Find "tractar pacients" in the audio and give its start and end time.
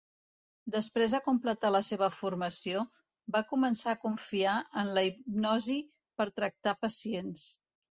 6.43-7.51